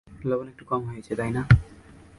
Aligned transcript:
লবন 0.29 0.47
একটু 0.47 0.63
কম 0.65 0.81
হয়েছে, 0.89 1.11
তাই 1.15 1.31
না? 1.31 1.41